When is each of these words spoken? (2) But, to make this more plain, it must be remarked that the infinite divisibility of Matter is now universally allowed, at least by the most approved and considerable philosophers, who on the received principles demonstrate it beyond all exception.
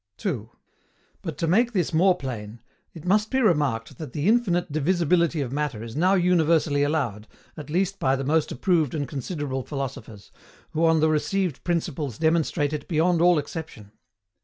(2) 0.17 0.49
But, 1.21 1.37
to 1.37 1.45
make 1.45 1.73
this 1.73 1.93
more 1.93 2.17
plain, 2.17 2.59
it 2.91 3.05
must 3.05 3.29
be 3.29 3.39
remarked 3.39 3.99
that 3.99 4.13
the 4.13 4.27
infinite 4.27 4.71
divisibility 4.71 5.41
of 5.41 5.51
Matter 5.51 5.83
is 5.83 5.95
now 5.95 6.15
universally 6.15 6.81
allowed, 6.81 7.27
at 7.55 7.69
least 7.69 7.99
by 7.99 8.15
the 8.15 8.23
most 8.23 8.51
approved 8.51 8.95
and 8.95 9.07
considerable 9.07 9.61
philosophers, 9.61 10.31
who 10.71 10.85
on 10.85 11.01
the 11.01 11.09
received 11.09 11.63
principles 11.63 12.17
demonstrate 12.17 12.73
it 12.73 12.87
beyond 12.87 13.21
all 13.21 13.37
exception. 13.37 13.91